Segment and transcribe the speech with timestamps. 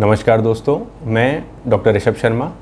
[0.00, 0.80] नमस्कार दोस्तों,
[1.10, 2.52] मैं डॉक्टर ऋषभ शर्मा।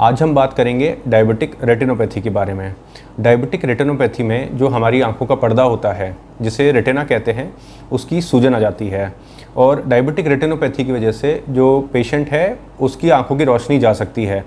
[0.00, 2.74] आज हम बात करेंगे डायबिटिक रेटिनोपैथी के बारे में।
[3.20, 7.54] डायबिटिक रेटिनोपैथी में जो हमारी आँखों का पर्दा होता है, जिसे रेटिना कहते हैं,
[7.92, 9.12] उसकी सूजन आ जाती है।
[9.56, 14.24] और डायबिटिक रेटिनोपैथी की वजह से जो पेशेंट है, उसकी आँखों की रोशनी जा सकती
[14.24, 14.44] है,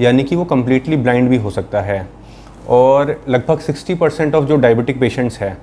[0.00, 2.06] यानी कि वो कम्प्लीटली ब्लाइंड भी हो सकता है।
[2.68, 5.58] और लगभग 60 परसेंट ऑफ़ जो डायबिटिक पेशेंट्स हैं,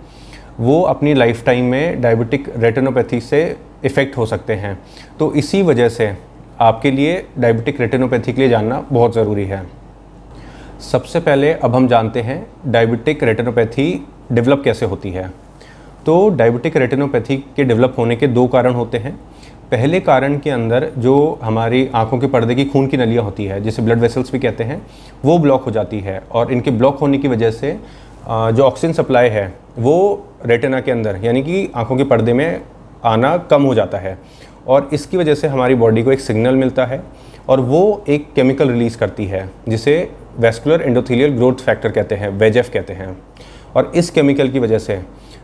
[0.59, 4.77] वो अपनी लाइफ टाइम में डायबिटिक रेटिनोपैथी से इफ़ेक्ट हो सकते हैं।
[5.19, 6.11] तो इसी वजह से
[6.61, 9.65] आपके लिए डायबिटिक रेटिनोपैथी के लिए जानना बहुत ज़रूरी है।
[10.81, 13.87] सबसे पहले अब हम जानते हैं डायबिटिक रेटिनोपैथी
[14.31, 15.29] डेवलप कैसे होती है।
[16.05, 19.15] तो डायबिटिक रेटिनोपैथी के डेवलप होने के दो कारण होते हैं।
[19.71, 23.59] पहले कारण के अंदर जो हमारी आँखों के पर्दे की खून की नलियाँ होती है,
[23.61, 24.81] जिसे ब्लड वेसल्स भी कहते हैं,
[25.25, 27.71] वो ब्लॉक हो जाती है और इनके ब्लॉक होने की वजह से
[28.27, 32.61] जो ऑक्सीजन सप्लाई है, वो रेटिना के अंदर, यानी कि आँखों के पर्दे में
[33.05, 34.17] आना कम हो जाता है।
[34.67, 37.01] और इसकी वजह से हमारी बॉडी को एक सिग्नल मिलता है
[37.49, 42.69] और वो एक केमिकल रिलीज़ करती है, जिसे वेस्कुलर एंडोथीलियल ग्रोथ फैक्टर कहते हैं वेजेफ
[42.69, 43.17] कहते हैं।
[43.75, 44.99] और इस केमिकल की वजह से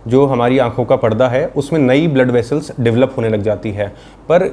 [0.07, 3.87] जो हमारी आँखों का पर्दा है, उसमें नई ब्लड वेसल्स डेवलप होने लग जाती है।
[4.29, 4.47] पर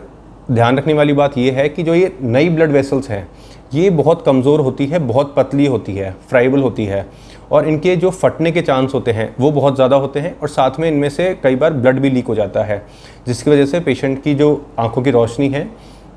[0.51, 3.29] ध्यान रखने वाली बात यह है कि जो ये नई ब्लड वेसल्स हैं
[3.73, 7.07] ये बहुत कमज़ोर होती है, बहुत पतली होती है फ्राइबल होती है।
[7.53, 10.79] और इनके जो फटने के चांस होते हैं, वो बहुत ज़्यादा होते हैं और साथ
[10.81, 12.83] में इनमें से कई बार ब्लड भी लीक हो जाता है,
[13.27, 15.69] जिसकी वजह से पेशेंट की जो आँखों की रोशनी है,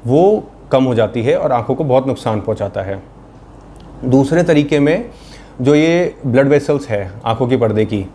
[0.08, 3.02] वो कम हो जाती है और आँखों को बहुत नुकसान पहुंचाता है।
[4.06, 5.10] दूसरे तरीके में
[5.62, 8.06] जो ये ब्लड वेसल्स है, आँखों के पर्दे की,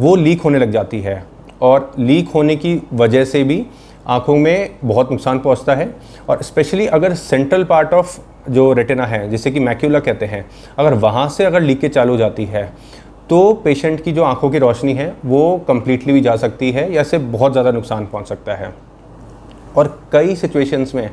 [0.00, 1.24] वो लीक होने लग जाती है
[1.62, 3.64] और लीक होने की वजह से भी
[4.06, 5.94] आँखों में बहुत नुकसान पहुँचता है।
[6.28, 10.44] और स्पेशली अगर सेंट्रल पार्ट ऑफ़ जो रेटिना है, जिसे कि मैक्यूला कहते हैं,
[10.78, 12.72] अगर वहाँ से अगर लीकेज चालू हो जाती है
[13.30, 17.00] तो पेशेंट की जो आँखों की रोशनी है, वो कम्प्लीटली भी जा सकती है या
[17.00, 18.72] इसे बहुत ज़्यादा नुकसान पहुँच सकता है।
[19.76, 21.10] और कई सिचुएशंस में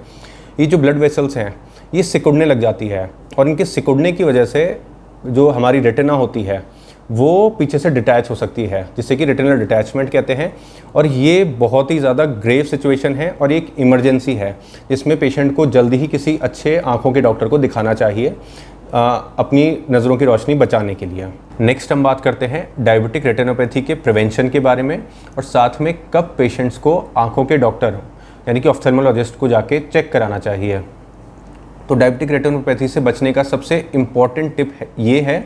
[0.60, 1.54] ये जो ब्लड वेसल्स हैं,
[1.94, 4.82] ये सिकुड़ने लग जाती है और इनके सिकुड़ने की वजह से
[5.26, 6.64] जो हमारी रेटिना होती है
[7.12, 10.54] वो पीछे से डिटैच हो सकती है जिससे कि रेटिनल डिटैचमेंट कहते हैं।
[10.96, 14.56] और ये बहुत ही ज़्यादा ग्रेव सिचुएशन है और एक इमरजेंसी है
[14.90, 18.36] जिसमें पेशेंट को जल्दी ही किसी अच्छे आँखों के डॉक्टर को दिखाना चाहिए
[18.94, 19.02] आ,
[19.40, 21.28] अपनी नज़रों की रोशनी बचाने के लिए।
[21.62, 24.98] नेक्स्ट हम बात करते हैं डायबिटिक रेटिनोपैथी के प्रिवेंशन के बारे में
[25.38, 28.00] और साथ में कब पेशेंट्स को आँखों के डॉक्टर
[28.48, 30.80] यानी कि ऑफ्थेलमोलॉजिस्ट को जाके चेक कराना चाहिए।
[31.90, 35.40] तो डायबिटिक रेटिनोपैथी से बचने का सबसे इंपॉर्टेंट टिप है ये है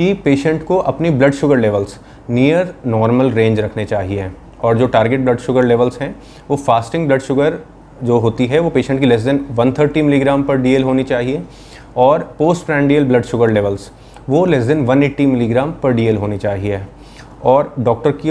[0.00, 1.98] कि पेशेंट को अपनी blood sugar levels
[2.30, 4.30] near normal range रखने चाहिए।
[4.62, 6.14] और जो टारगेट ब्लड शुगर लेवल्स हैं,
[6.50, 7.58] वो फास्टिंग ब्लड शुगर
[8.02, 11.42] जो होती है, वो पेशेंट की less than 130 milligram per DL होनी चाहिए।
[11.96, 13.90] और post prandial blood sugar levels
[14.28, 16.80] वो less than 180 milligram per DL होनी चाहिए।
[17.44, 18.30] और डॉक्टर की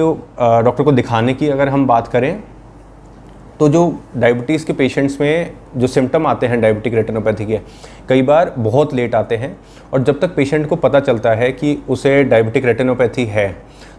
[0.64, 2.32] डॉक्टर को दिखाने की अगर हम बात करें
[3.60, 3.82] तो जो
[4.18, 7.60] डायबिटीज़ के पेशेंट्स में जो सिम्टम आते हैं डायबिटिक रेटिनोपैथी के,
[8.10, 9.56] कई बार बहुत लेट आते हैं
[9.94, 13.50] और जब तक पेशेंट को पता चलता है कि उसे डायबिटिक रेटिनोपैथी है,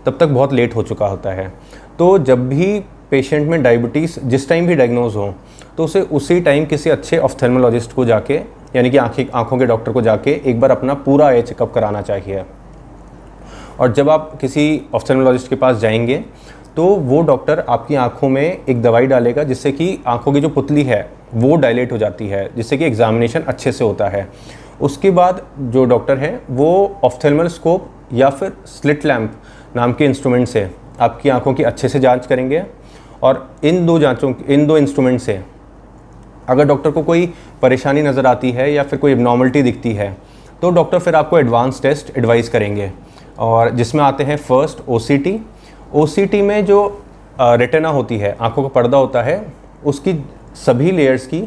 [0.06, 1.52] तब तक बहुत लेट हो चुका होता है।
[1.98, 2.78] तो जब भी
[3.10, 5.34] पेशेंट में डायबिटीज़ जिस टाइम भी डायग्नोज हो
[5.76, 8.34] तो उसे उसी टाइम किसी अच्छे ऑफ्थेलमोलॉजिस्ट को जाके,
[8.76, 12.02] यानी कि आँखें, आँखों के डॉक्टर को जाके एक बार अपना पूरा आई चेकअप कराना
[12.02, 12.44] चाहिए।
[13.80, 16.24] और जब आप किसी ऑफ्थेलमोलॉजिस्ट के पास जाएँगे
[16.76, 20.82] तो वो डॉक्टर आपकी आँखों में एक दवाई डालेगा जिससे कि आँखों की जो पुतली
[20.82, 24.28] है, वो डायलेट हो जाती है, जिससे कि एग्जामिनेशन अच्छे से होता है।
[24.80, 29.32] उसके बाद जो डॉक्टर हैं, वो ऑफ्थेलमल स्कोप या फिर स्लिट लैम्प
[29.76, 30.68] नाम के इंस्ट्रूमेंट से
[31.00, 32.62] आपकी आँखों की अच्छे से जाँच करेंगे
[33.22, 35.40] और इन दो जांचों, इन दो इंस्ट्रूमेंट से
[36.48, 37.32] अगर डॉक्टर को कोई
[37.62, 40.16] परेशानी नज़र आती है या फिर कोई नॉर्मल्टी दिखती है
[40.62, 42.90] तो डॉक्टर फिर आपको एडवांस टेस्ट एडवाइस करेंगे।
[43.38, 45.38] और जिसमें आते हैं फ़र्स्ट ओसीटी
[45.92, 47.02] ओसीटी में जो
[47.40, 49.44] रेटेना होती है, आँखों का पर्दा होता है,
[49.84, 50.12] उसकी
[50.56, 51.38] सभी लेयर्स की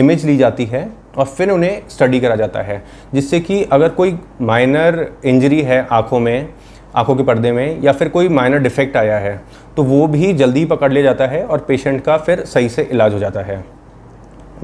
[0.00, 2.82] इमेज ली जाती है और फिर उन्हें स्टडी करा जाता है,
[3.14, 6.48] जिससे कि अगर कोई माइनर इंजरी है आँखों में,
[6.94, 9.40] आँखों के पर्दे में या फिर कोई माइनर डिफेक्ट आया है
[9.76, 13.14] तो वो भी जल्दी पकड़ लिया जाता है और पेशेंट का फिर सही से इलाज
[13.14, 13.64] हो जाता है।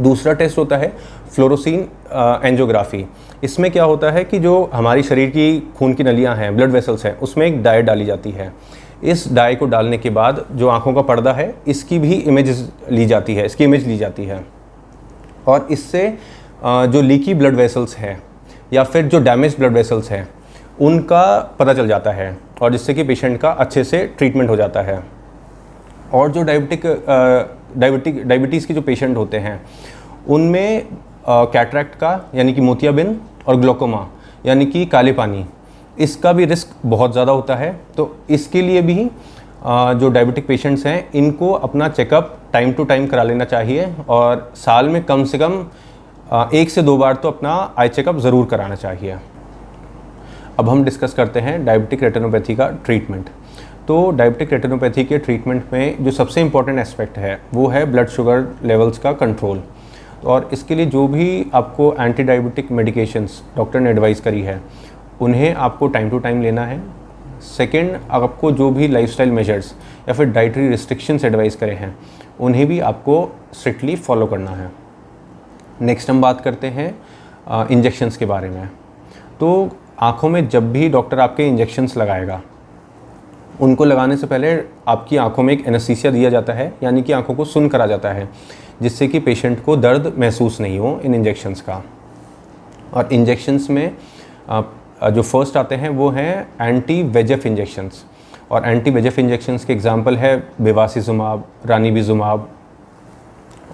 [0.01, 0.93] दूसरा टेस्ट होता है
[1.35, 1.81] फ्लोरोसिन
[2.45, 3.05] एंजियोग्राफी
[3.45, 7.05] इसमें क्या होता है कि जो हमारी शरीर की खून की नलियाँ हैं ब्लड वेसल्स
[7.07, 8.53] हैं, उसमें एक डाइट डाली जाती है।
[9.03, 13.07] इस डाई को डालने के बाद जो आँखों का पर्दा है, इसकी भी इमेज ली
[13.07, 14.45] जाती है, इसकी इमेज ली जाती है।
[15.47, 16.09] और इससे
[16.65, 18.23] जो लीकी ब्लड वेसल्स हैं,
[18.73, 20.29] या फिर जो डैमेज ब्लड वेसल्स हैं,
[20.81, 24.83] उनका पता चल जाता है और जिससे कि पेशेंट का अच्छे से ट्रीटमेंट हो जाता
[24.83, 25.03] है।
[26.13, 26.87] और जो डायबिटिक
[27.77, 29.61] डायबिटिक डायबिटीज़ के जो पेशेंट होते हैं,
[30.29, 30.87] उनमें
[31.29, 34.07] कैटरैक्ट का, यानी कि मोतियाबिंद और ग्लोकोमा
[34.47, 35.45] यानी कि काले पानी
[35.99, 39.11] इसका भी रिस्क बहुत ज़्यादा होता है। तो इसके लिए भी
[39.65, 44.89] जो डायबिटिक पेशेंट्स हैं, इनको अपना चेकअप टाइम टू टाइम करा लेना चाहिए और साल
[44.89, 45.65] में कम से कम
[46.55, 49.19] एक से दो बार तो अपना आई चेकअप ज़रूर कराना चाहिए।
[50.59, 53.29] अब हम डिस्कस करते हैं डायबिटिक रेटिनोपैथी का ट्रीटमेंट।
[53.89, 58.47] तो डायबिटिक रेटिनोपैथी के ट्रीटमेंट में जो सबसे इंपॉर्टेंट एस्पेक्ट है, वो है ब्लड शुगर
[58.65, 59.63] लेवल्स का कंट्रोल।
[60.25, 64.61] और इसके लिए जो भी आपको एंटी डायबिटिक मेडिकेशंस डॉक्टर ने एडवाइस करी है
[65.23, 66.81] उन्हें आपको टाइम टू टाइम लेना है।
[67.47, 69.75] सेकेंड आपको जो भी लाइफस्टाइल मेजर्स
[70.09, 71.97] या फिर डाइटरी रिस्ट्रिक्शंस एडवाइस करे हैं,
[72.41, 73.17] उन्हें भी आपको
[73.53, 74.71] स्ट्रिक्टली फॉलो करना है।
[75.81, 78.69] नेक्स्ट हम बात करते हैं इंजेक्शंस के बारे में।
[79.41, 79.71] तो
[80.01, 82.41] आँखों में जब भी डॉक्टर आपके इंजेक्शंस लगाएगा,
[83.61, 84.53] उनको लगाने से पहले
[84.89, 88.11] आपकी आँखों में एक एनेस्थीसिया दिया जाता है, यानी कि आँखों को सुन करा जाता
[88.11, 88.29] है,
[88.83, 91.83] जिससे कि पेशेंट को दर्द महसूस नहीं हो इन इंजेक्शंस का।
[92.95, 93.97] और इंजेक्शंस में
[95.05, 98.05] जो फ़र्स्ट आते हैं वो हैं एंटी वेजेफ इंजेक्शंस
[98.51, 102.49] और एंटी वेजेफ इंजेक्शंस के एग्जांपल है बेवासी जुमाब रानी बी जुमाब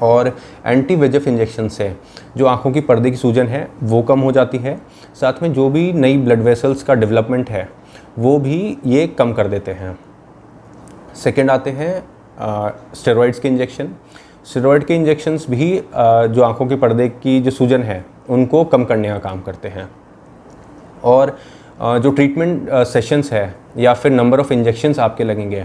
[0.03, 0.37] और
[0.67, 1.95] एंटी वेजेफ इंजेक्शन से
[2.37, 4.77] जो आँखों की पर्दे की सूजन है वो कम हो जाती है।
[5.15, 7.69] साथ में जो भी नई ब्लड वेसल्स का डेवलपमेंट है
[8.19, 9.99] वो भी ये कम कर देते हैं।
[11.15, 12.05] सेकेंड आते हैं
[12.95, 13.89] स्टेरॉइड्स के इंजेक्शन
[14.45, 18.85] स्टेरॉइड के इंजेक्शंस भी आ, जो आँखों के पर्दे की जो सूजन है उनको कम
[18.85, 19.89] करने का काम करते हैं।
[21.05, 21.37] और
[21.81, 25.65] जो ट्रीटमेंट सेशंस है या फिर नंबर ऑफ़ इंजेक्शंस आपके लगेंगे,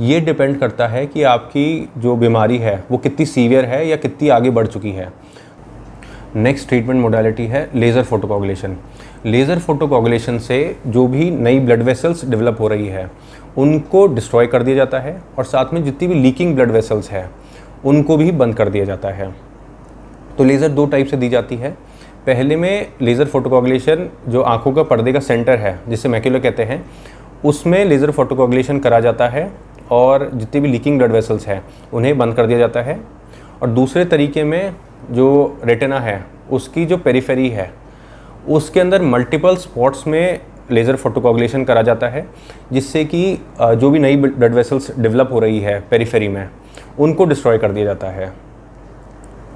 [0.00, 4.28] ये डिपेंड करता है कि आपकी जो बीमारी है, वो कितनी सीवियर है या कितनी
[4.30, 5.12] आगे बढ़ चुकी है।
[6.36, 8.76] नेक्स्ट ट्रीटमेंट मोडालिटी है लेज़र फोटोकोगुलेशन
[9.26, 13.10] लेज़र फोटोकोगुलेशन से जो भी नई ब्लड वेसल्स डेवलप हो रही है,
[13.56, 17.28] उनको डिस्ट्रॉय कर दिया जाता है और साथ में जितनी भी लीकिंग ब्लड वेसल्स है,
[17.84, 19.32] उनको भी बंद कर दिया जाता है।
[20.38, 21.76] तो लेज़र दो टाइप से दी जाती है
[22.26, 26.84] पहले में लेज़र फोटोकोगुलेशन जो आँखों का पर्दे का सेंटर है, जिसे मैक्यूलर कहते हैं,
[27.44, 29.50] उसमें लेज़र फोटोकोगुलेशन करा जाता है
[29.90, 32.98] और जितने भी लीकिंग ब्लड वेसल्स हैं, उन्हें बंद कर दिया जाता है।
[33.62, 34.74] और दूसरे तरीके में
[35.10, 37.70] जो रेटिना है, उसकी जो पेरीफेरी है,
[38.48, 40.40] उसके अंदर मल्टीपल स्पॉट्स में
[40.70, 42.26] लेज़र फोटोकोगुलेशन करा जाता है,
[42.72, 46.48] जिससे कि जो भी नई ब्लड वेसल्स डेवलप हो रही है पेरीफेरी में,
[46.98, 48.32] उनको डिस्ट्रॉय कर दिया जाता है।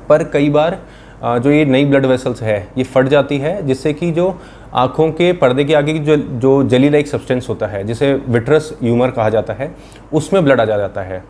[0.09, 0.79] पर कई बार
[1.23, 4.39] जो ये नई ब्लड वेसल्स है, ये फट जाती है, जिससे कि जो
[4.75, 8.73] आँखों के पर्दे के आगे की जो जो जली लाइक सब्सटेंस होता है, जिसे विट्रस
[8.83, 9.75] यूमर कहा जाता है,
[10.13, 11.23] उसमें ब्लड आ जा, जाता है।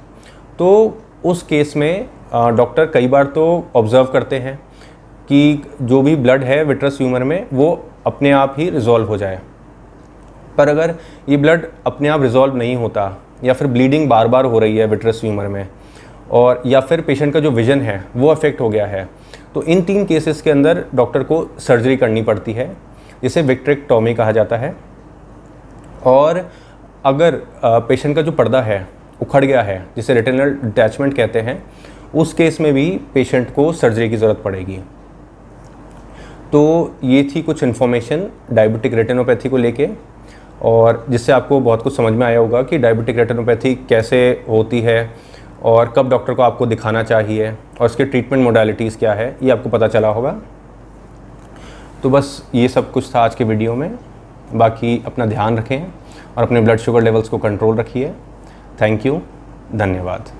[0.59, 4.57] तो उस केस में डॉक्टर कई बार तो ऑब्ज़र्व करते हैं
[5.29, 9.41] कि जो भी ब्लड है विट्रस यूमर में, वो अपने आप ही रिजॉल्व हो जाए।
[10.57, 10.95] पर अगर
[11.29, 14.87] ये ब्लड अपने आप रिजॉल्व नहीं होता, या फिर ब्लीडिंग बार बार हो रही है
[14.87, 15.67] विट्रस यूमर में,
[16.31, 19.09] और या फिर पेशेंट का जो विज़न है, वो अफेक्ट हो गया है
[19.57, 22.67] तो इन तीन केसेस के अंदर डॉक्टर को सर्जरी करनी पड़ती है,
[23.23, 24.75] जिसे विक्ट्रेक्टोमी कहा जाता है।
[26.07, 26.39] और
[27.05, 28.87] अगर पेशेंट का जो पर्दा है,
[29.23, 31.63] उखड़ गया है, जिसे रेटिनल डिटैचमेंट कहते हैं,
[32.15, 34.79] उस केस में भी पेशेंट को सर्जरी की ज़रूरत पड़ेगी।
[36.53, 39.89] तो ये थी कुछ इन्फॉर्मेशन डायबिटिक रेटिनोपैथी को लेके,
[40.63, 45.05] और जिससे आपको बहुत कुछ समझ में आया होगा कि डायबिटिक रेटिनोपैथी कैसे होती है
[45.63, 49.69] और कब डॉक्टर को आपको दिखाना चाहिए और इसके ट्रीटमेंट मोडालिटीज़ क्या है, ये आपको
[49.69, 50.35] पता चला होगा।
[52.03, 53.99] तो बस ये सब कुछ था आज के वीडियो में।
[54.55, 55.83] बाकी अपना ध्यान रखें
[56.37, 58.13] और अपने ब्लड शुगर लेवल्स को कंट्रोल रखिए।
[58.81, 59.21] थैंक यू
[59.75, 60.31] धन्यवाद।